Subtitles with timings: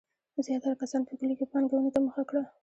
[0.45, 2.43] زیاتره کسانو په کلیو کې پانګونې ته مخه کړه.